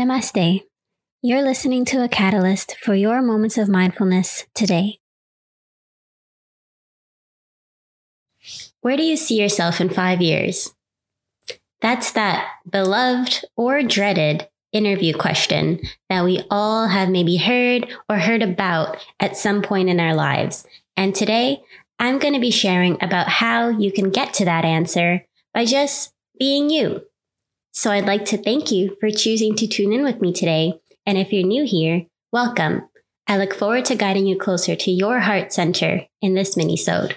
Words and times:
Namaste. 0.00 0.62
You're 1.20 1.42
listening 1.42 1.84
to 1.84 2.02
a 2.02 2.08
catalyst 2.08 2.74
for 2.78 2.94
your 2.94 3.20
moments 3.20 3.58
of 3.58 3.68
mindfulness 3.68 4.46
today. 4.54 4.98
Where 8.80 8.96
do 8.96 9.02
you 9.02 9.18
see 9.18 9.38
yourself 9.38 9.78
in 9.78 9.90
five 9.90 10.22
years? 10.22 10.74
That's 11.82 12.12
that 12.12 12.48
beloved 12.66 13.44
or 13.56 13.82
dreaded 13.82 14.48
interview 14.72 15.12
question 15.12 15.80
that 16.08 16.24
we 16.24 16.44
all 16.50 16.88
have 16.88 17.10
maybe 17.10 17.36
heard 17.36 17.86
or 18.08 18.16
heard 18.16 18.42
about 18.42 18.96
at 19.20 19.36
some 19.36 19.60
point 19.60 19.90
in 19.90 20.00
our 20.00 20.14
lives. 20.14 20.66
And 20.96 21.14
today, 21.14 21.60
I'm 21.98 22.18
going 22.18 22.32
to 22.32 22.40
be 22.40 22.50
sharing 22.50 22.96
about 23.02 23.28
how 23.28 23.68
you 23.68 23.92
can 23.92 24.08
get 24.08 24.32
to 24.34 24.46
that 24.46 24.64
answer 24.64 25.26
by 25.52 25.66
just 25.66 26.14
being 26.38 26.70
you. 26.70 27.02
So 27.72 27.90
I'd 27.90 28.06
like 28.06 28.24
to 28.26 28.36
thank 28.36 28.70
you 28.70 28.96
for 29.00 29.10
choosing 29.10 29.54
to 29.56 29.66
tune 29.66 29.92
in 29.92 30.02
with 30.02 30.20
me 30.20 30.32
today. 30.32 30.74
And 31.06 31.16
if 31.16 31.32
you're 31.32 31.46
new 31.46 31.64
here, 31.64 32.06
welcome. 32.32 32.88
I 33.26 33.38
look 33.38 33.54
forward 33.54 33.84
to 33.86 33.94
guiding 33.94 34.26
you 34.26 34.36
closer 34.36 34.74
to 34.74 34.90
your 34.90 35.20
heart 35.20 35.52
center 35.52 36.02
in 36.20 36.34
this 36.34 36.56
mini-sode. 36.56 37.16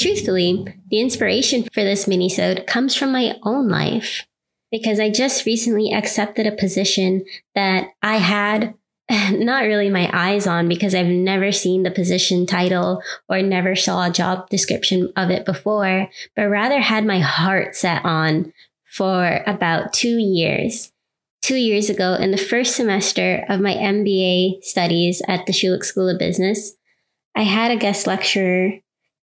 Truthfully, 0.00 0.64
the 0.88 1.00
inspiration 1.00 1.64
for 1.74 1.82
this 1.82 2.06
mini-sode 2.06 2.66
comes 2.66 2.94
from 2.94 3.10
my 3.10 3.36
own 3.42 3.68
life 3.68 4.26
because 4.70 5.00
I 5.00 5.10
just 5.10 5.46
recently 5.46 5.92
accepted 5.92 6.46
a 6.46 6.52
position 6.52 7.24
that 7.56 7.88
I 8.00 8.18
had 8.18 8.74
not 9.32 9.64
really 9.64 9.90
my 9.90 10.08
eyes 10.12 10.46
on 10.46 10.68
because 10.68 10.94
I've 10.94 11.06
never 11.06 11.50
seen 11.50 11.82
the 11.82 11.90
position 11.90 12.46
title 12.46 13.02
or 13.28 13.42
never 13.42 13.74
saw 13.74 14.06
a 14.06 14.12
job 14.12 14.48
description 14.50 15.12
of 15.16 15.30
it 15.30 15.44
before, 15.44 16.08
but 16.36 16.48
rather 16.48 16.80
had 16.80 17.04
my 17.04 17.18
heart 17.18 17.74
set 17.74 18.04
on 18.04 18.52
for 18.92 19.42
about 19.46 19.92
two 19.92 20.18
years. 20.18 20.92
Two 21.42 21.56
years 21.56 21.88
ago, 21.88 22.14
in 22.14 22.30
the 22.30 22.36
first 22.36 22.74
semester 22.74 23.44
of 23.48 23.60
my 23.60 23.74
MBA 23.74 24.64
studies 24.64 25.22
at 25.28 25.46
the 25.46 25.52
Schulich 25.52 25.84
School 25.84 26.08
of 26.08 26.18
Business, 26.18 26.74
I 27.34 27.42
had 27.42 27.70
a 27.70 27.76
guest 27.76 28.06
lecturer, 28.06 28.72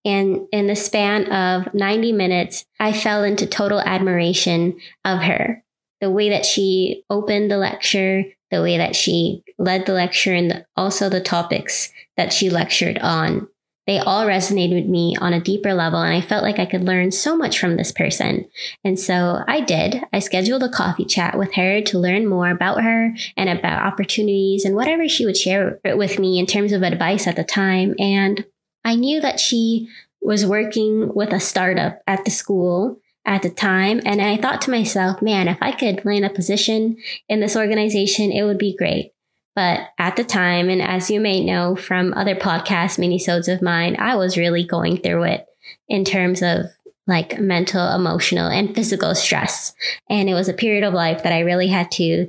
and 0.05 0.47
in 0.52 0.67
the 0.67 0.75
span 0.75 1.31
of 1.31 1.73
90 1.73 2.11
minutes, 2.11 2.66
I 2.80 2.94
fell 2.94 3.23
into 3.23 3.47
total 3.47 3.80
admiration 3.80 4.80
of 5.03 5.20
her. 5.23 5.64
The 6.02 6.11
way 6.11 6.30
that 6.30 6.45
she 6.45 7.03
opened 7.09 7.50
the 7.50 7.58
lecture, 7.58 8.25
the 8.52 8.61
way 8.61 8.77
that 8.77 8.95
she 8.95 9.44
led 9.58 9.86
the 9.86 9.94
lecture, 9.94 10.33
and 10.33 10.66
also 10.75 11.09
the 11.09 11.22
topics 11.22 11.92
that 12.17 12.31
she 12.31 12.50
lectured 12.50 13.00
on 13.00 13.48
they 13.86 14.00
all 14.00 14.26
resonated 14.26 14.76
with 14.76 14.86
me 14.86 15.16
on 15.20 15.34
a 15.34 15.42
deeper 15.42 15.73
level. 15.73 16.00
And 16.00 16.16
I 16.16 16.22
felt 16.22 16.44
like 16.44 16.59
I 16.59 16.66
could 16.66 16.84
learn 16.84 17.12
so 17.12 17.36
much 17.36 17.59
from 17.59 17.76
this 17.76 17.92
person. 17.92 18.48
And 18.84 19.00
so 19.00 19.44
I 19.48 19.62
did. 19.62 20.03
I 20.14 20.20
scheduled 20.20 20.64
a 20.64 20.70
coffee 20.70 21.06
chat 21.06 21.38
with 21.38 21.56
her 21.56 21.81
to 21.81 22.00
learn 22.00 22.28
more 22.28 22.50
about 22.50 22.84
her 22.84 23.14
and 23.36 23.50
about 23.50 23.84
opportunities 23.84 24.64
and 24.64 24.76
whatever 24.76 25.08
she 25.09 25.26
would 25.26 25.38
share 25.38 25.80
with 25.84 26.17
me 26.20 26.39
in 26.39 26.45
terms 26.45 26.72
of 26.72 26.81
advice 26.81 27.28
at 27.28 27.36
the 27.36 27.44
time. 27.44 27.95
And 28.00 28.45
I 28.86 28.95
knew 28.95 29.20
that 29.22 29.39
she 29.39 29.89
was 30.22 30.45
working 30.45 31.14
with 31.14 31.34
a 31.34 31.39
startup 31.39 32.02
at 32.08 32.23
the 32.23 32.31
school 32.31 33.00
at 33.26 33.42
the 33.42 33.50
time. 33.50 34.02
And 34.06 34.22
I 34.22 34.38
thought 34.38 34.61
to 34.64 34.72
myself, 34.72 35.22
man, 35.22 35.48
if 35.48 35.58
I 35.61 35.72
could 35.72 36.04
land 36.06 36.26
a 36.26 36.30
position 36.30 36.98
in 37.30 37.39
this 37.39 37.56
organization, 37.56 38.31
it 38.31 38.44
would 38.44 38.58
be 38.58 38.76
great. 38.76 39.12
But 39.56 39.90
at 40.00 40.16
the 40.16 40.23
time, 40.23 40.70
and 40.70 40.82
as 40.82 41.12
you 41.12 41.20
may 41.20 41.44
know 41.44 41.76
from 41.76 42.14
other 42.14 42.36
podcast 42.36 42.98
minisodes 42.98 43.54
of 43.54 43.62
mine, 43.62 43.95
I 44.00 44.16
was 44.16 44.38
really 44.38 44.64
going 44.64 44.98
through 44.98 45.23
it 45.23 45.45
in 45.88 46.06
terms 46.06 46.42
of 46.42 46.66
like 47.06 47.40
mental, 47.40 47.94
emotional, 47.94 48.48
and 48.48 48.73
physical 48.73 49.14
stress. 49.14 49.73
And 50.10 50.30
it 50.30 50.34
was 50.34 50.50
a 50.50 50.54
period 50.54 50.84
of 50.84 50.94
life 50.94 51.23
that 51.23 51.33
I 51.33 51.42
really 51.42 51.67
had 51.67 51.92
to 51.94 52.27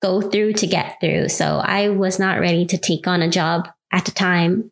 go 0.00 0.20
through 0.20 0.52
to 0.54 0.66
get 0.66 1.00
through. 1.00 1.28
So 1.28 1.56
I 1.56 1.88
was 1.88 2.18
not 2.18 2.40
ready 2.40 2.66
to 2.66 2.78
take 2.78 3.06
on 3.06 3.22
a 3.22 3.30
job 3.30 3.68
at 3.92 4.04
the 4.04 4.12
time. 4.12 4.70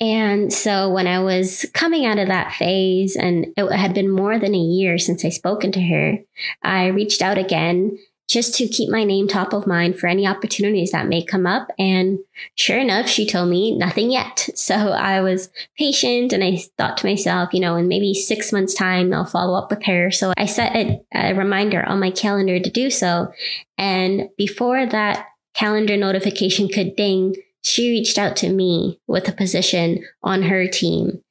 And 0.00 0.52
so 0.52 0.90
when 0.90 1.06
I 1.06 1.20
was 1.20 1.66
coming 1.74 2.06
out 2.06 2.18
of 2.18 2.28
that 2.28 2.52
phase, 2.52 3.16
and 3.16 3.48
it 3.56 3.72
had 3.72 3.94
been 3.94 4.10
more 4.10 4.38
than 4.38 4.54
a 4.54 4.58
year 4.58 4.96
since 4.96 5.24
I 5.24 5.28
spoken 5.28 5.72
to 5.72 5.82
her, 5.82 6.18
I 6.62 6.86
reached 6.86 7.20
out 7.20 7.36
again 7.36 7.98
just 8.28 8.54
to 8.54 8.68
keep 8.68 8.90
my 8.90 9.04
name 9.04 9.26
top 9.26 9.54
of 9.54 9.66
mind 9.66 9.98
for 9.98 10.06
any 10.06 10.26
opportunities 10.26 10.92
that 10.92 11.08
may 11.08 11.24
come 11.24 11.46
up. 11.46 11.68
And 11.78 12.18
sure 12.54 12.78
enough, 12.78 13.08
she 13.08 13.26
told 13.26 13.48
me 13.48 13.76
nothing 13.76 14.10
yet. 14.10 14.48
So 14.68 14.90
I 14.90 15.22
was 15.22 15.48
patient 15.78 16.34
and 16.34 16.44
I 16.44 16.58
thought 16.76 16.98
to 16.98 17.06
myself, 17.06 17.54
you 17.54 17.60
know, 17.60 17.76
in 17.76 17.88
maybe 17.88 18.12
six 18.12 18.52
months 18.52 18.74
time, 18.74 19.14
I'll 19.14 19.24
follow 19.24 19.56
up 19.56 19.70
with 19.70 19.82
her. 19.86 20.10
So 20.10 20.34
I 20.36 20.44
set 20.44 20.76
a, 20.76 21.00
a 21.14 21.32
reminder 21.32 21.82
on 21.82 22.00
my 22.00 22.10
calendar 22.10 22.60
to 22.60 22.70
do 22.70 22.90
so. 22.90 23.32
And 23.78 24.28
before 24.36 24.84
that 24.84 25.26
calendar 25.54 25.96
notification 25.96 26.68
could 26.68 26.96
ding, 26.96 27.34
she 27.62 27.88
reached 27.88 28.18
out 28.18 28.36
to 28.36 28.50
me 28.50 29.00
with 29.06 29.26
a 29.28 29.32
position 29.32 30.04
on 30.22 30.42
her 30.42 30.68
team. 30.68 31.22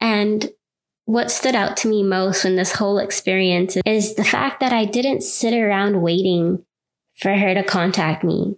And 0.00 0.50
what 1.06 1.30
stood 1.30 1.54
out 1.54 1.76
to 1.78 1.88
me 1.88 2.02
most 2.02 2.44
in 2.44 2.56
this 2.56 2.72
whole 2.72 2.98
experience 2.98 3.76
is 3.86 4.16
the 4.16 4.24
fact 4.24 4.60
that 4.60 4.72
I 4.72 4.84
didn't 4.84 5.22
sit 5.22 5.54
around 5.54 6.02
waiting 6.02 6.64
for 7.14 7.32
her 7.32 7.54
to 7.54 7.62
contact 7.62 8.22
me. 8.24 8.56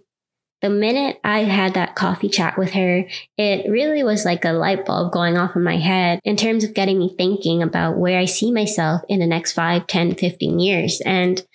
The 0.61 0.69
minute 0.69 1.21
I 1.23 1.43
had 1.43 1.75
that 1.75 1.95
coffee 1.95 2.27
chat 2.27 2.57
with 2.57 2.71
her, 2.71 3.05
it 3.37 3.71
really 3.71 4.03
was 4.03 4.25
like 4.25 4.43
a 4.43 4.51
light 4.51 4.83
bulb 4.83 5.13
going 5.13 5.37
off 5.37 5.55
in 5.55 5.63
my 5.63 5.77
head 5.77 6.19
in 6.25 6.35
terms 6.35 6.65
of 6.65 6.73
getting 6.73 6.99
me 6.99 7.15
thinking 7.17 7.63
about 7.63 7.97
where 7.97 8.19
I 8.19 8.25
see 8.25 8.51
myself 8.51 9.03
in 9.07 9.19
the 9.19 9.27
next 9.27 9.53
5, 9.53 9.87
10, 9.87 10.15
15 10.15 10.59
years. 10.59 11.01
And 11.05 11.45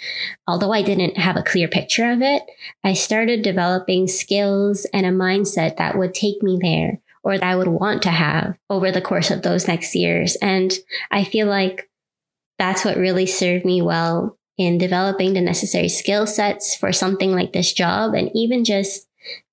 although 0.46 0.72
I 0.72 0.80
didn't 0.80 1.18
have 1.18 1.36
a 1.36 1.42
clear 1.42 1.68
picture 1.68 2.10
of 2.10 2.22
it, 2.22 2.44
I 2.82 2.94
started 2.94 3.42
developing 3.42 4.06
skills 4.06 4.86
and 4.94 5.04
a 5.04 5.10
mindset 5.10 5.76
that 5.76 5.98
would 5.98 6.14
take 6.14 6.42
me 6.42 6.58
there 6.62 7.00
or 7.24 7.38
that 7.38 7.46
I 7.46 7.56
would 7.56 7.68
want 7.68 8.02
to 8.02 8.10
have 8.10 8.56
over 8.70 8.92
the 8.92 9.00
course 9.00 9.30
of 9.30 9.42
those 9.42 9.66
next 9.66 9.94
years. 9.94 10.36
And 10.36 10.72
I 11.10 11.24
feel 11.24 11.46
like 11.46 11.88
that's 12.58 12.84
what 12.84 12.96
really 12.96 13.26
served 13.26 13.64
me 13.64 13.82
well 13.82 14.38
in 14.56 14.78
developing 14.78 15.32
the 15.32 15.40
necessary 15.40 15.88
skill 15.88 16.26
sets 16.26 16.76
for 16.76 16.92
something 16.92 17.32
like 17.32 17.52
this 17.52 17.72
job 17.72 18.14
and 18.14 18.30
even 18.34 18.64
just 18.64 19.08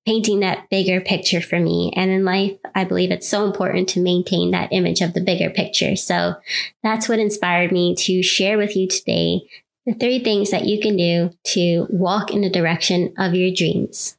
painting 0.06 0.40
that 0.40 0.68
bigger 0.70 1.00
picture 1.00 1.40
for 1.40 1.58
me. 1.58 1.92
And 1.96 2.10
in 2.10 2.24
life, 2.24 2.56
I 2.74 2.84
believe 2.84 3.10
it's 3.10 3.28
so 3.28 3.44
important 3.44 3.88
to 3.90 4.00
maintain 4.00 4.50
that 4.50 4.72
image 4.72 5.00
of 5.00 5.14
the 5.14 5.20
bigger 5.20 5.50
picture. 5.50 5.96
So 5.96 6.34
that's 6.82 7.08
what 7.08 7.18
inspired 7.18 7.72
me 7.72 7.94
to 7.96 8.22
share 8.22 8.58
with 8.58 8.76
you 8.76 8.88
today 8.88 9.40
the 9.86 9.94
three 9.94 10.22
things 10.22 10.50
that 10.50 10.66
you 10.66 10.80
can 10.80 10.96
do 10.96 11.30
to 11.44 11.86
walk 11.90 12.30
in 12.30 12.42
the 12.42 12.50
direction 12.50 13.14
of 13.18 13.34
your 13.34 13.52
dreams. 13.54 14.16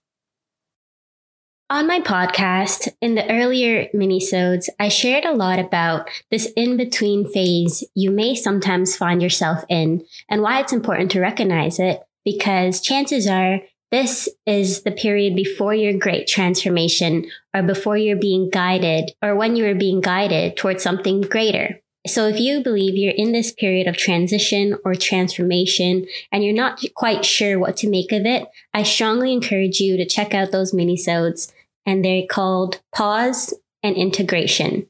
On 1.73 1.87
my 1.87 2.01
podcast, 2.01 2.93
in 3.01 3.15
the 3.15 3.27
earlier 3.31 3.87
minisodes, 3.95 4.69
I 4.79 4.89
shared 4.89 5.25
a 5.25 5.33
lot 5.33 5.57
about 5.57 6.07
this 6.29 6.45
in-between 6.55 7.27
phase 7.33 7.83
you 7.95 8.11
may 8.11 8.35
sometimes 8.35 8.95
find 8.95 9.23
yourself 9.23 9.63
in 9.69 10.05
and 10.29 10.43
why 10.43 10.59
it's 10.59 10.71
important 10.71 11.09
to 11.11 11.19
recognize 11.19 11.79
it 11.79 12.03
because 12.23 12.79
chances 12.79 13.25
are 13.25 13.61
this 13.89 14.29
is 14.45 14.83
the 14.83 14.91
period 14.91 15.35
before 15.35 15.73
your 15.73 15.97
great 15.97 16.27
transformation 16.27 17.25
or 17.55 17.63
before 17.63 17.97
you're 17.97 18.17
being 18.17 18.51
guided 18.51 19.09
or 19.23 19.35
when 19.35 19.55
you 19.55 19.65
are 19.65 19.73
being 19.73 19.99
guided 19.99 20.55
towards 20.55 20.83
something 20.83 21.21
greater. 21.21 21.81
So 22.05 22.27
if 22.27 22.39
you 22.39 22.61
believe 22.61 22.95
you're 22.95 23.13
in 23.15 23.31
this 23.31 23.51
period 23.51 23.87
of 23.87 23.97
transition 23.97 24.75
or 24.85 24.93
transformation 24.93 26.05
and 26.31 26.43
you're 26.43 26.53
not 26.53 26.83
quite 26.95 27.25
sure 27.25 27.57
what 27.57 27.77
to 27.77 27.89
make 27.89 28.11
of 28.11 28.27
it, 28.27 28.45
I 28.75 28.83
strongly 28.83 29.33
encourage 29.33 29.79
you 29.79 29.97
to 29.97 30.05
check 30.05 30.35
out 30.35 30.51
those 30.51 30.71
minisodes 30.71 31.51
and 31.85 32.03
they're 32.03 32.27
called 32.29 32.81
pause 32.93 33.53
and 33.81 33.95
integration. 33.95 34.87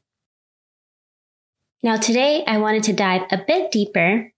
Now, 1.82 1.96
today 1.96 2.44
I 2.46 2.58
wanted 2.58 2.84
to 2.84 2.92
dive 2.92 3.22
a 3.30 3.42
bit 3.46 3.70
deeper, 3.70 4.32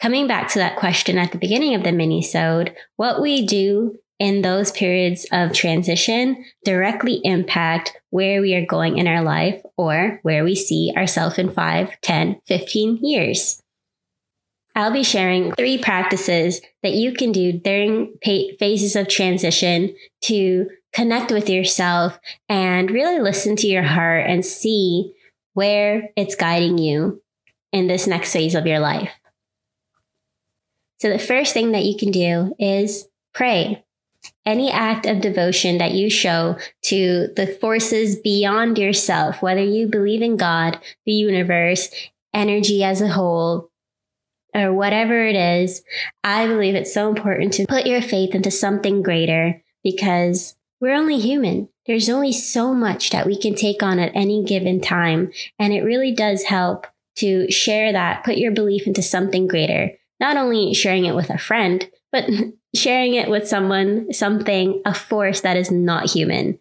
coming 0.00 0.26
back 0.26 0.48
to 0.50 0.58
that 0.58 0.76
question 0.76 1.18
at 1.18 1.32
the 1.32 1.38
beginning 1.38 1.74
of 1.74 1.84
the 1.84 1.92
mini-sode, 1.92 2.74
what 2.96 3.20
we 3.20 3.46
do 3.46 3.98
in 4.18 4.42
those 4.42 4.72
periods 4.72 5.26
of 5.30 5.52
transition 5.52 6.44
directly 6.64 7.20
impact 7.22 7.96
where 8.10 8.40
we 8.40 8.54
are 8.54 8.66
going 8.66 8.98
in 8.98 9.06
our 9.06 9.22
life 9.22 9.60
or 9.76 10.18
where 10.22 10.42
we 10.42 10.56
see 10.56 10.92
ourselves 10.96 11.38
in 11.38 11.50
5, 11.50 12.00
10, 12.00 12.40
15 12.46 12.98
years. 13.02 13.62
I'll 14.74 14.92
be 14.92 15.04
sharing 15.04 15.52
three 15.52 15.78
practices 15.78 16.60
that 16.82 16.92
you 16.92 17.12
can 17.12 17.32
do 17.32 17.52
during 17.52 18.14
phases 18.22 18.96
of 18.96 19.08
transition 19.08 19.94
to 20.22 20.68
connect 20.92 21.30
with 21.30 21.48
yourself 21.48 22.18
and 22.48 22.90
really 22.90 23.20
listen 23.20 23.56
to 23.56 23.66
your 23.66 23.82
heart 23.82 24.26
and 24.26 24.44
see 24.44 25.12
where 25.54 26.10
it's 26.16 26.34
guiding 26.34 26.78
you 26.78 27.22
in 27.72 27.86
this 27.86 28.06
next 28.06 28.32
phase 28.32 28.54
of 28.54 28.66
your 28.66 28.78
life. 28.78 29.12
So, 31.00 31.10
the 31.10 31.18
first 31.18 31.54
thing 31.54 31.72
that 31.72 31.84
you 31.84 31.96
can 31.96 32.10
do 32.10 32.54
is 32.58 33.08
pray. 33.32 33.84
Any 34.44 34.70
act 34.70 35.06
of 35.06 35.20
devotion 35.20 35.78
that 35.78 35.92
you 35.92 36.10
show 36.10 36.58
to 36.82 37.28
the 37.36 37.46
forces 37.46 38.16
beyond 38.16 38.78
yourself, 38.78 39.42
whether 39.42 39.62
you 39.62 39.86
believe 39.86 40.22
in 40.22 40.36
God, 40.36 40.78
the 41.06 41.12
universe, 41.12 41.90
energy 42.34 42.82
as 42.82 43.00
a 43.00 43.08
whole, 43.08 43.70
or 44.54 44.72
whatever 44.72 45.24
it 45.24 45.36
is, 45.36 45.82
I 46.24 46.46
believe 46.46 46.74
it's 46.74 46.92
so 46.92 47.08
important 47.08 47.52
to 47.54 47.66
put 47.66 47.86
your 47.86 48.02
faith 48.02 48.34
into 48.34 48.50
something 48.50 49.02
greater 49.02 49.62
because 49.84 50.56
we're 50.80 50.94
only 50.94 51.18
human. 51.18 51.68
There's 51.86 52.08
only 52.08 52.32
so 52.32 52.74
much 52.74 53.10
that 53.10 53.26
we 53.26 53.38
can 53.38 53.54
take 53.54 53.82
on 53.82 53.98
at 53.98 54.12
any 54.14 54.44
given 54.44 54.80
time. 54.80 55.32
And 55.58 55.72
it 55.72 55.82
really 55.82 56.12
does 56.12 56.44
help 56.44 56.86
to 57.16 57.50
share 57.50 57.92
that, 57.92 58.24
put 58.24 58.36
your 58.36 58.52
belief 58.52 58.86
into 58.86 59.02
something 59.02 59.46
greater. 59.46 59.92
Not 60.20 60.36
only 60.36 60.74
sharing 60.74 61.04
it 61.04 61.14
with 61.14 61.30
a 61.30 61.38
friend, 61.38 61.88
but 62.12 62.28
sharing 62.74 63.14
it 63.14 63.28
with 63.28 63.48
someone, 63.48 64.12
something, 64.12 64.82
a 64.84 64.94
force 64.94 65.40
that 65.40 65.56
is 65.56 65.70
not 65.70 66.10
human. 66.10 66.60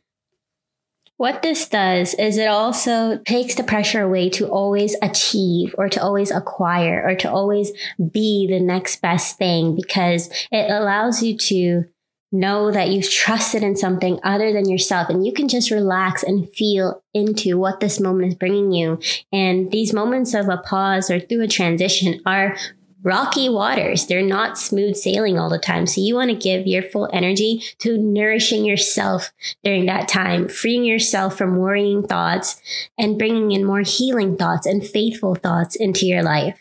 What 1.18 1.42
this 1.42 1.68
does 1.68 2.14
is 2.14 2.38
it 2.38 2.48
also 2.48 3.18
takes 3.26 3.56
the 3.56 3.64
pressure 3.64 4.02
away 4.02 4.30
to 4.32 4.48
always 4.48 4.96
achieve 5.02 5.74
or 5.76 5.90
to 5.90 6.02
always 6.02 6.30
acquire 6.30 7.04
or 7.04 7.16
to 7.16 7.32
always 7.32 7.72
be 8.12 8.46
the 8.48 8.60
next 8.60 9.02
best 9.02 9.38
thing 9.40 9.76
because 9.76 10.30
it 10.52 10.70
allows 10.70 11.24
you 11.24 11.36
to 11.38 11.86
know 12.32 12.72
that 12.72 12.90
you've 12.90 13.10
trusted 13.10 13.64
in 13.64 13.76
something 13.76 14.20
other 14.24 14.52
than 14.52 14.70
yourself 14.70 15.10
and 15.10 15.26
you 15.26 15.32
can 15.32 15.48
just 15.48 15.72
relax 15.72 16.24
and 16.24 16.52
feel 16.52 17.02
into 17.14 17.58
what 17.58 17.80
this 17.80 18.00
moment 18.00 18.30
is 18.30 18.36
bringing 18.36 18.72
you. 18.72 19.00
And 19.32 19.72
these 19.72 19.94
moments 19.94 20.34
of 20.34 20.50
a 20.50 20.58
pause 20.58 21.10
or 21.10 21.20
through 21.20 21.44
a 21.44 21.48
transition 21.48 22.22
are 22.26 22.58
rocky 23.04 23.48
waters. 23.48 24.06
They're 24.08 24.22
not 24.22 24.58
smooth 24.58 24.96
sailing 24.96 25.40
all 25.40 25.50
the 25.50 25.58
time. 25.58 25.88
So 25.88 26.02
you 26.02 26.16
want 26.16 26.30
to 26.30 26.36
give 26.36 26.68
your 26.68 26.84
full 26.84 27.10
energy 27.14 27.64
to 27.80 27.98
nourishing 27.98 28.66
yourself 28.66 29.32
during 29.64 29.86
that 29.86 30.10
time, 30.10 30.50
freeing 30.50 30.84
yourself 30.84 31.38
from 31.38 31.58
worrying 31.58 32.06
thoughts 32.06 32.62
and 32.98 33.18
bringing 33.18 33.52
in 33.52 33.64
more 33.64 33.82
healing 33.82 34.36
thoughts 34.36 34.66
and 34.66 34.86
faithful 34.86 35.36
thoughts 35.36 35.76
into 35.76 36.06
your 36.06 36.24
life. 36.24 36.60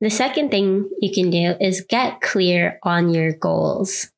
The 0.00 0.10
second 0.10 0.52
thing 0.52 0.88
you 1.00 1.12
can 1.12 1.30
do 1.30 1.56
is 1.60 1.80
get 1.80 2.20
clear 2.20 2.78
on 2.84 3.12
your 3.12 3.32
goals. 3.32 4.12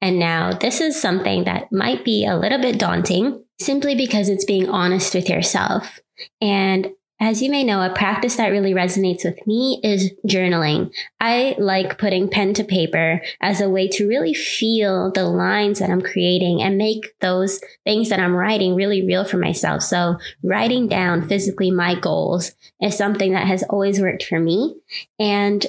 And 0.00 0.18
now 0.18 0.52
this 0.52 0.80
is 0.80 1.00
something 1.00 1.44
that 1.44 1.72
might 1.72 2.04
be 2.04 2.26
a 2.26 2.36
little 2.36 2.60
bit 2.60 2.78
daunting 2.78 3.42
simply 3.60 3.94
because 3.94 4.28
it's 4.28 4.44
being 4.44 4.68
honest 4.68 5.14
with 5.14 5.28
yourself. 5.28 6.00
And 6.40 6.90
as 7.18 7.40
you 7.40 7.50
may 7.50 7.64
know, 7.64 7.80
a 7.80 7.94
practice 7.94 8.36
that 8.36 8.48
really 8.48 8.74
resonates 8.74 9.24
with 9.24 9.46
me 9.46 9.80
is 9.82 10.12
journaling. 10.28 10.92
I 11.18 11.54
like 11.58 11.96
putting 11.96 12.28
pen 12.28 12.52
to 12.54 12.64
paper 12.64 13.22
as 13.40 13.62
a 13.62 13.70
way 13.70 13.88
to 13.88 14.06
really 14.06 14.34
feel 14.34 15.10
the 15.12 15.24
lines 15.24 15.78
that 15.78 15.88
I'm 15.88 16.02
creating 16.02 16.60
and 16.60 16.76
make 16.76 17.18
those 17.20 17.58
things 17.84 18.10
that 18.10 18.20
I'm 18.20 18.34
writing 18.34 18.74
really 18.74 19.06
real 19.06 19.24
for 19.24 19.38
myself. 19.38 19.82
So 19.82 20.18
writing 20.42 20.88
down 20.88 21.26
physically 21.26 21.70
my 21.70 21.98
goals 21.98 22.52
is 22.82 22.98
something 22.98 23.32
that 23.32 23.46
has 23.46 23.62
always 23.70 23.98
worked 23.98 24.24
for 24.24 24.38
me. 24.38 24.76
And 25.18 25.64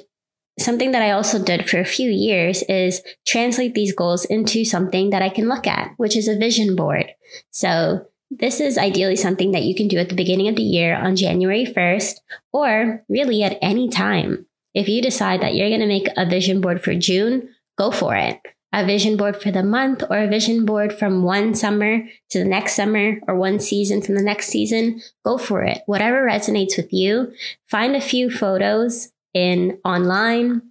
something 0.59 0.91
that 0.91 1.01
I 1.01 1.11
also 1.11 1.43
did 1.43 1.69
for 1.69 1.79
a 1.79 1.85
few 1.85 2.09
years 2.09 2.63
is 2.63 3.01
translate 3.25 3.73
these 3.73 3.93
goals 3.93 4.25
into 4.25 4.65
something 4.65 5.11
that 5.11 5.21
I 5.21 5.29
can 5.29 5.47
look 5.47 5.67
at, 5.67 5.91
which 5.97 6.17
is 6.17 6.27
a 6.27 6.37
vision 6.37 6.75
board. 6.75 7.11
So 7.51 8.07
this 8.29 8.59
is 8.59 8.77
ideally 8.77 9.15
something 9.15 9.51
that 9.51 9.63
you 9.63 9.75
can 9.75 9.87
do 9.87 9.97
at 9.97 10.09
the 10.09 10.15
beginning 10.15 10.47
of 10.47 10.55
the 10.55 10.63
year 10.63 10.95
on 10.95 11.15
January 11.15 11.65
1st, 11.65 12.15
or 12.51 13.03
really 13.07 13.43
at 13.43 13.57
any 13.61 13.89
time. 13.89 14.45
If 14.73 14.89
you 14.89 15.01
decide 15.01 15.41
that 15.41 15.55
you're 15.55 15.69
going 15.69 15.81
to 15.81 15.87
make 15.87 16.07
a 16.17 16.29
vision 16.29 16.61
board 16.61 16.83
for 16.83 16.93
June, 16.93 17.49
go 17.77 17.91
for 17.91 18.15
it. 18.15 18.39
A 18.73 18.85
vision 18.85 19.15
board 19.15 19.41
for 19.41 19.49
the 19.49 19.63
month, 19.63 20.03
or 20.09 20.17
a 20.17 20.27
vision 20.27 20.65
board 20.65 20.91
from 20.91 21.23
one 21.23 21.55
summer 21.55 22.01
to 22.29 22.39
the 22.39 22.45
next 22.45 22.75
summer, 22.75 23.19
or 23.27 23.35
one 23.35 23.59
season 23.59 24.01
from 24.01 24.15
the 24.15 24.21
next 24.21 24.47
season, 24.47 25.01
go 25.23 25.37
for 25.37 25.63
it. 25.63 25.81
Whatever 25.85 26.25
resonates 26.25 26.75
with 26.75 26.91
you, 26.91 27.31
find 27.65 27.95
a 27.95 28.01
few 28.01 28.29
photos 28.29 29.13
in 29.37 29.79
online 29.85 30.63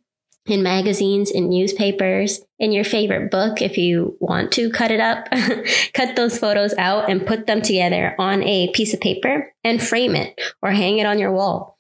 in 0.47 0.63
magazines, 0.63 1.31
in 1.31 1.49
newspapers, 1.49 2.41
in 2.59 2.73
your 2.73 2.85
favorite 2.85 3.31
book 3.31 3.61
if 3.61 3.77
you 3.77 4.17
want 4.21 4.53
to 4.53 4.71
cut 4.71 4.91
it 4.91 5.01
up. 5.01 5.29
cut 5.95 6.17
those 6.17 6.39
photos 6.39 6.75
out 6.79 7.11
and 7.11 7.27
put 7.27 7.47
them 7.47 7.61
together 7.61 8.15
on 8.19 8.43
a 8.45 8.71
piece 8.73 8.95
of 8.95 9.01
paper 9.01 9.53
and 9.65 9.83
frame 9.83 10.15
it 10.15 10.41
or 10.63 10.71
hang 10.71 10.99
it 10.99 11.07
on 11.07 11.19
your 11.19 11.33
wall. 11.33 11.77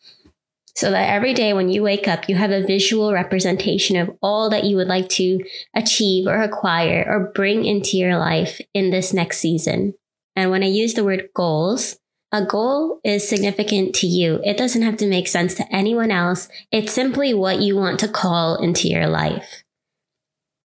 So 0.74 0.90
that 0.90 1.08
every 1.08 1.32
day 1.32 1.54
when 1.54 1.70
you 1.70 1.82
wake 1.82 2.06
up, 2.06 2.28
you 2.28 2.36
have 2.36 2.50
a 2.50 2.66
visual 2.66 3.12
representation 3.12 3.96
of 3.96 4.10
all 4.20 4.50
that 4.50 4.64
you 4.64 4.76
would 4.76 4.88
like 4.88 5.08
to 5.10 5.42
achieve 5.74 6.26
or 6.26 6.42
acquire 6.42 7.06
or 7.08 7.32
bring 7.34 7.64
into 7.64 7.96
your 7.96 8.18
life 8.18 8.60
in 8.74 8.90
this 8.90 9.14
next 9.14 9.38
season. 9.38 9.94
And 10.34 10.50
when 10.50 10.62
I 10.62 10.66
use 10.66 10.92
the 10.92 11.04
word 11.04 11.28
goals, 11.34 11.96
a 12.36 12.44
goal 12.44 13.00
is 13.02 13.26
significant 13.26 13.94
to 13.94 14.06
you. 14.06 14.40
It 14.44 14.58
doesn't 14.58 14.82
have 14.82 14.98
to 14.98 15.08
make 15.08 15.26
sense 15.26 15.54
to 15.54 15.74
anyone 15.74 16.10
else. 16.10 16.48
It's 16.70 16.92
simply 16.92 17.32
what 17.32 17.60
you 17.60 17.76
want 17.76 17.98
to 18.00 18.08
call 18.08 18.56
into 18.56 18.88
your 18.88 19.06
life. 19.06 19.62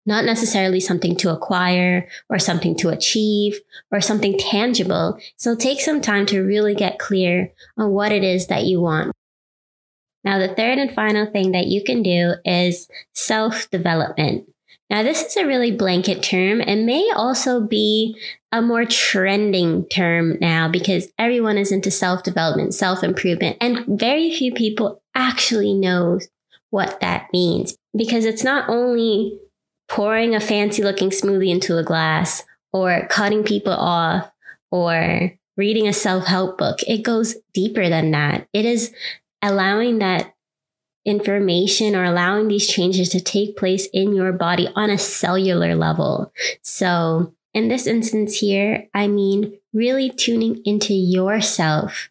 Not 0.04 0.26
necessarily 0.26 0.80
something 0.80 1.16
to 1.18 1.32
acquire 1.32 2.10
or 2.28 2.40
something 2.40 2.76
to 2.78 2.90
achieve 2.90 3.60
or 3.92 4.02
something 4.02 4.36
tangible. 4.40 5.20
So 5.38 5.56
take 5.56 5.80
some 5.80 6.02
time 6.02 6.26
to 6.28 6.42
really 6.42 6.74
get 6.74 6.98
clear 6.98 7.52
on 7.78 7.92
what 7.92 8.12
it 8.12 8.24
is 8.24 8.48
that 8.48 8.64
you 8.64 8.82
want. 8.82 9.12
Now, 10.24 10.40
the 10.40 10.48
third 10.48 10.80
and 10.80 10.92
final 10.92 11.32
thing 11.32 11.52
that 11.52 11.68
you 11.68 11.84
can 11.84 12.02
do 12.02 12.34
is 12.44 12.88
self 13.14 13.70
development. 13.70 14.50
Now, 14.90 15.04
this 15.04 15.22
is 15.22 15.38
a 15.38 15.46
really 15.46 15.72
blanket 15.72 16.24
term 16.24 16.62
and 16.66 16.86
may 16.86 17.12
also 17.16 17.62
be 17.62 18.18
a 18.52 18.62
more 18.62 18.86
trending 18.86 19.88
term 19.88 20.38
now 20.42 20.68
because 20.68 21.10
everyone 21.20 21.58
is 21.58 21.72
into 21.72 21.92
self 21.92 22.24
development, 22.24 22.74
self 22.74 23.04
improvement, 23.04 23.58
and 23.62 23.86
very 23.88 24.32
few 24.36 24.54
people 24.54 25.02
actually 25.14 25.74
know 25.74 26.20
what 26.72 27.00
that 27.02 27.28
means 27.34 27.78
because 27.96 28.26
it's 28.26 28.44
not 28.44 28.70
only 28.70 29.40
pouring 29.88 30.36
a 30.36 30.40
fancy 30.40 30.84
looking 30.84 31.10
smoothie 31.10 31.50
into 31.50 31.78
a 31.78 31.84
glass 31.84 32.44
or 32.74 33.08
cutting 33.10 33.44
people 33.44 33.74
off 33.74 34.32
or 34.72 35.32
reading 35.58 35.88
a 35.88 35.94
self 35.94 36.26
help 36.26 36.58
book. 36.58 36.80
It 36.88 37.04
goes 37.04 37.36
deeper 37.54 37.90
than 37.90 38.12
that. 38.12 38.48
It 38.54 38.66
is 38.66 38.94
allowing 39.42 40.00
that 40.00 40.34
information 41.06 41.96
or 41.96 42.04
allowing 42.04 42.48
these 42.48 42.68
changes 42.68 43.10
to 43.10 43.20
take 43.20 43.58
place 43.58 43.88
in 43.94 44.14
your 44.14 44.32
body 44.34 44.68
on 44.76 44.90
a 44.90 44.98
cellular 44.98 45.76
level. 45.76 46.32
So, 46.62 47.34
in 47.54 47.68
this 47.68 47.88
instance 47.88 48.40
here, 48.40 48.88
I 48.94 49.08
mean 49.08 49.58
really 49.74 50.10
tuning 50.10 50.62
into 50.66 50.94
yourself, 50.94 52.10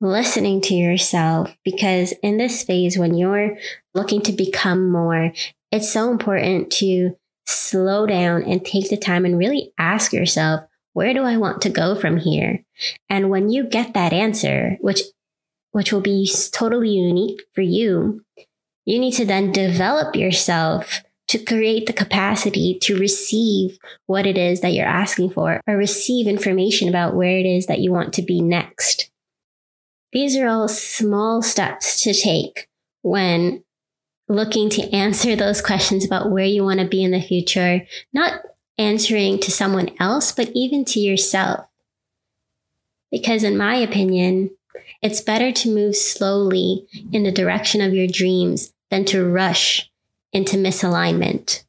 listening 0.00 0.60
to 0.62 0.74
yourself, 0.74 1.56
because 1.64 2.12
in 2.22 2.36
this 2.36 2.62
phase, 2.62 2.98
when 2.98 3.14
you're 3.14 3.56
looking 3.94 4.20
to 4.22 4.32
become 4.32 4.90
more, 4.90 5.32
it's 5.70 5.92
so 5.92 6.10
important 6.10 6.70
to 6.72 7.16
slow 7.46 8.06
down 8.06 8.42
and 8.42 8.64
take 8.64 8.90
the 8.90 8.96
time 8.96 9.24
and 9.24 9.38
really 9.38 9.72
ask 9.78 10.12
yourself, 10.12 10.62
where 10.92 11.14
do 11.14 11.22
I 11.22 11.36
want 11.36 11.62
to 11.62 11.70
go 11.70 11.94
from 11.94 12.16
here? 12.16 12.64
And 13.08 13.30
when 13.30 13.48
you 13.48 13.64
get 13.64 13.94
that 13.94 14.12
answer, 14.12 14.76
which 14.80 15.00
which 15.72 15.92
will 15.92 16.00
be 16.00 16.30
totally 16.52 16.90
unique 16.90 17.42
for 17.52 17.62
you, 17.62 18.24
you 18.84 18.98
need 18.98 19.12
to 19.12 19.24
then 19.24 19.52
develop 19.52 20.16
yourself 20.16 21.02
to 21.28 21.38
create 21.38 21.86
the 21.86 21.92
capacity 21.92 22.76
to 22.80 22.98
receive 22.98 23.78
what 24.06 24.26
it 24.26 24.36
is 24.36 24.62
that 24.62 24.72
you're 24.72 24.84
asking 24.84 25.30
for 25.30 25.60
or 25.66 25.76
receive 25.76 26.26
information 26.26 26.88
about 26.88 27.14
where 27.14 27.38
it 27.38 27.46
is 27.46 27.66
that 27.66 27.78
you 27.78 27.92
want 27.92 28.12
to 28.12 28.22
be 28.22 28.40
next. 28.40 29.10
These 30.12 30.36
are 30.36 30.48
all 30.48 30.66
small 30.66 31.40
steps 31.40 32.00
to 32.02 32.12
take 32.12 32.68
when 33.02 33.62
looking 34.28 34.70
to 34.70 34.92
answer 34.92 35.36
those 35.36 35.62
questions 35.62 36.04
about 36.04 36.30
where 36.30 36.44
you 36.44 36.64
want 36.64 36.80
to 36.80 36.86
be 36.86 37.02
in 37.02 37.12
the 37.12 37.20
future, 37.20 37.82
not 38.12 38.40
answering 38.76 39.38
to 39.38 39.52
someone 39.52 39.90
else, 40.00 40.32
but 40.32 40.50
even 40.54 40.84
to 40.86 40.98
yourself. 40.98 41.66
Because, 43.12 43.44
in 43.44 43.56
my 43.56 43.76
opinion, 43.76 44.50
it's 45.02 45.20
better 45.20 45.52
to 45.52 45.74
move 45.74 45.96
slowly 45.96 46.86
in 47.12 47.22
the 47.22 47.32
direction 47.32 47.80
of 47.80 47.94
your 47.94 48.06
dreams 48.06 48.72
than 48.90 49.04
to 49.06 49.24
rush 49.24 49.90
into 50.32 50.56
misalignment. 50.56 51.64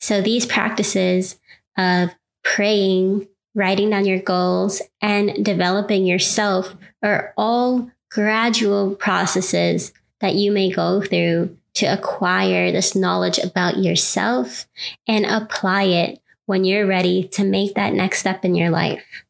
So 0.00 0.20
these 0.20 0.46
practices 0.46 1.38
of 1.76 2.10
praying, 2.42 3.26
writing 3.54 3.90
down 3.90 4.04
your 4.04 4.20
goals, 4.20 4.82
and 5.00 5.44
developing 5.44 6.06
yourself 6.06 6.74
are 7.02 7.32
all 7.36 7.90
gradual 8.10 8.94
processes 8.94 9.92
that 10.20 10.34
you 10.34 10.52
may 10.52 10.70
go 10.70 11.00
through 11.02 11.56
to 11.74 11.86
acquire 11.86 12.70
this 12.70 12.94
knowledge 12.94 13.38
about 13.38 13.78
yourself 13.78 14.66
and 15.08 15.26
apply 15.26 15.84
it 15.84 16.20
when 16.46 16.64
you're 16.64 16.86
ready 16.86 17.26
to 17.28 17.44
make 17.44 17.74
that 17.74 17.92
next 17.92 18.20
step 18.20 18.44
in 18.44 18.54
your 18.54 18.70
life. 18.70 19.23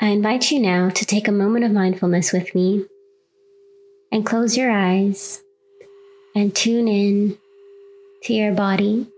I 0.00 0.08
invite 0.08 0.52
you 0.52 0.60
now 0.60 0.90
to 0.90 1.04
take 1.04 1.26
a 1.26 1.32
moment 1.32 1.64
of 1.64 1.72
mindfulness 1.72 2.32
with 2.32 2.54
me 2.54 2.86
and 4.12 4.24
close 4.24 4.56
your 4.56 4.70
eyes 4.70 5.42
and 6.36 6.54
tune 6.54 6.86
in 6.86 7.36
to 8.22 8.32
your 8.32 8.52
body. 8.52 9.08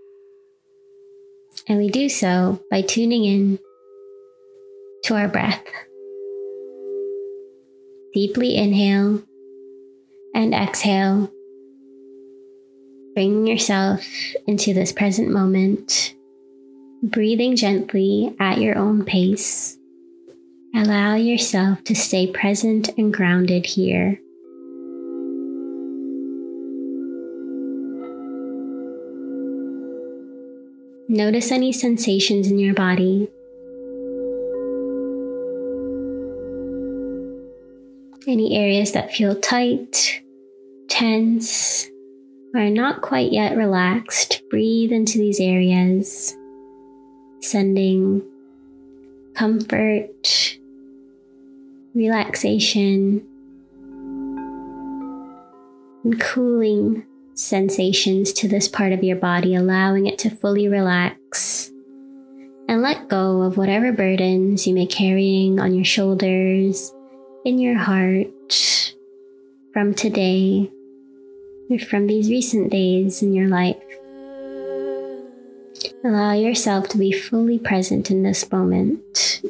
And 1.67 1.77
we 1.77 1.89
do 1.89 2.09
so 2.09 2.63
by 2.71 2.81
tuning 2.81 3.25
in 3.25 3.59
to 5.03 5.15
our 5.15 5.27
breath. 5.27 5.63
Deeply 8.15 8.55
inhale 8.55 9.21
and 10.33 10.55
exhale, 10.55 11.31
bringing 13.13 13.45
yourself 13.45 14.03
into 14.47 14.73
this 14.73 14.91
present 14.91 15.29
moment, 15.29 16.15
breathing 17.03 17.55
gently 17.55 18.35
at 18.39 18.57
your 18.57 18.75
own 18.75 19.05
pace. 19.05 19.77
Allow 20.77 21.15
yourself 21.15 21.85
to 21.85 21.95
stay 21.95 22.27
present 22.27 22.89
and 22.97 23.13
grounded 23.13 23.65
here. 23.65 24.19
Notice 31.07 31.53
any 31.53 31.71
sensations 31.71 32.51
in 32.51 32.59
your 32.59 32.73
body. 32.73 33.29
Any 38.27 38.57
areas 38.57 38.91
that 38.91 39.13
feel 39.13 39.33
tight, 39.33 40.23
tense, 40.89 41.89
or 42.53 42.69
not 42.69 43.01
quite 43.01 43.31
yet 43.31 43.55
relaxed, 43.55 44.41
breathe 44.49 44.91
into 44.91 45.19
these 45.19 45.39
areas, 45.39 46.35
sending 47.39 48.21
comfort, 49.35 50.44
relaxation, 51.95 53.25
and 56.03 56.19
cooling 56.21 57.05
sensations 57.33 58.31
to 58.33 58.47
this 58.47 58.67
part 58.67 58.93
of 58.93 59.03
your 59.03 59.15
body, 59.15 59.55
allowing 59.55 60.05
it 60.05 60.19
to 60.19 60.29
fully 60.29 60.67
relax 60.67 61.71
and 62.67 62.81
let 62.81 63.07
go 63.07 63.41
of 63.41 63.57
whatever 63.57 63.91
burdens 63.91 64.65
you 64.65 64.73
may 64.73 64.85
be 64.85 64.91
carrying 64.91 65.59
on 65.59 65.73
your 65.73 65.85
shoulders, 65.85 66.93
in 67.45 67.59
your 67.59 67.77
heart 67.77 68.95
from 69.71 69.93
today 69.93 70.69
or 71.69 71.77
from 71.77 72.07
these 72.07 72.29
recent 72.29 72.71
days 72.71 73.21
in 73.21 73.33
your 73.33 73.47
life. 73.47 73.77
Allow 76.03 76.33
yourself 76.33 76.87
to 76.89 76.97
be 76.97 77.11
fully 77.11 77.59
present 77.59 78.09
in 78.09 78.23
this 78.23 78.51
moment. 78.51 79.41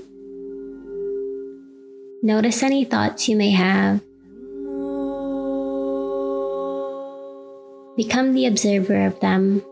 Notice 2.26 2.64
any 2.64 2.84
thoughts 2.84 3.30
you 3.30 3.36
may 3.36 3.52
have 3.52 4.02
Become 7.96 8.34
the 8.34 8.48
observer 8.48 9.06
of 9.06 9.20
them. 9.20 9.64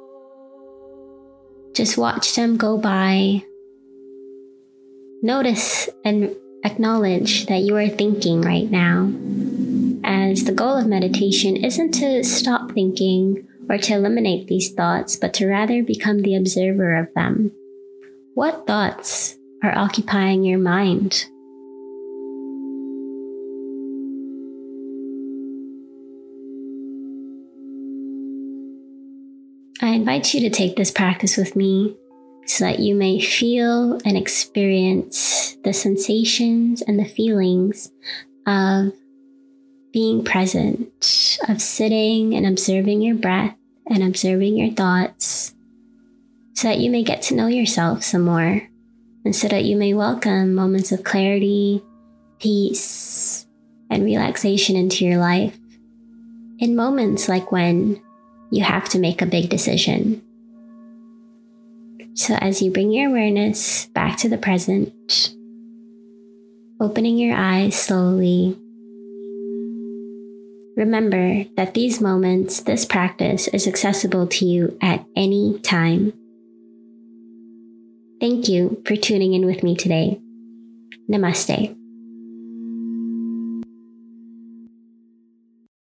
Just 1.73 1.97
watch 1.97 2.35
them 2.35 2.55
go 2.55 2.77
by. 2.77 3.43
Notice 5.23 5.89
and 6.05 6.35
acknowledge 6.63 7.47
that 7.47 7.63
you 7.63 7.75
are 7.75 7.89
thinking 7.89 8.41
right 8.41 8.69
now. 8.69 9.11
As 10.03 10.43
the 10.43 10.53
goal 10.53 10.77
of 10.77 10.85
meditation 10.85 11.57
isn't 11.57 11.91
to 11.95 12.23
stop 12.23 12.71
thinking 12.71 13.47
or 13.67 13.79
to 13.79 13.95
eliminate 13.95 14.47
these 14.47 14.71
thoughts, 14.71 15.15
but 15.15 15.33
to 15.33 15.47
rather 15.47 15.81
become 15.81 16.21
the 16.21 16.35
observer 16.35 16.97
of 16.97 17.11
them. 17.15 17.51
What 18.35 18.67
thoughts 18.67 19.39
are 19.63 19.75
occupying 19.75 20.43
your 20.43 20.59
mind? 20.59 21.25
I 29.83 29.89
invite 29.89 30.33
you 30.33 30.39
to 30.39 30.49
take 30.49 30.77
this 30.77 30.91
practice 30.91 31.35
with 31.35 31.57
me 31.57 31.93
so 32.45 32.63
that 32.63 32.79
you 32.79 32.95
may 32.95 33.19
feel 33.19 33.99
and 34.05 34.15
experience 34.15 35.57
the 35.65 35.73
sensations 35.73 36.81
and 36.81 36.97
the 36.97 37.03
feelings 37.03 37.91
of 38.47 38.93
being 39.91 40.23
present, 40.23 40.87
of 41.49 41.61
sitting 41.61 42.33
and 42.33 42.47
observing 42.47 43.01
your 43.01 43.15
breath 43.15 43.57
and 43.87 44.01
observing 44.01 44.55
your 44.55 44.71
thoughts, 44.71 45.53
so 46.53 46.69
that 46.69 46.79
you 46.79 46.89
may 46.89 47.03
get 47.03 47.21
to 47.23 47.35
know 47.35 47.47
yourself 47.47 48.03
some 48.03 48.21
more, 48.21 48.61
and 49.25 49.35
so 49.35 49.49
that 49.49 49.65
you 49.65 49.75
may 49.75 49.93
welcome 49.93 50.55
moments 50.55 50.93
of 50.93 51.03
clarity, 51.03 51.83
peace, 52.39 53.45
and 53.89 54.05
relaxation 54.05 54.77
into 54.77 55.03
your 55.03 55.17
life. 55.17 55.57
In 56.59 56.73
moments 56.73 57.27
like 57.27 57.51
when 57.51 58.01
you 58.53 58.63
have 58.63 58.87
to 58.87 58.99
make 58.99 59.19
a 59.19 59.25
big 59.25 59.49
decision. 59.49 60.21
So, 62.13 62.35
as 62.35 62.61
you 62.61 62.69
bring 62.69 62.91
your 62.91 63.09
awareness 63.09 63.87
back 63.87 64.15
to 64.17 64.29
the 64.29 64.37
present, 64.37 64.93
opening 66.79 67.17
your 67.17 67.35
eyes 67.35 67.75
slowly, 67.75 68.55
remember 70.77 71.45
that 71.57 71.73
these 71.73 71.99
moments, 71.99 72.61
this 72.61 72.85
practice 72.85 73.47
is 73.47 73.67
accessible 73.67 74.27
to 74.27 74.45
you 74.45 74.77
at 74.83 75.03
any 75.15 75.57
time. 75.61 76.13
Thank 78.21 78.47
you 78.47 78.83
for 78.85 78.95
tuning 78.95 79.33
in 79.33 79.47
with 79.47 79.63
me 79.63 79.75
today. 79.75 80.21
Namaste. 81.09 81.75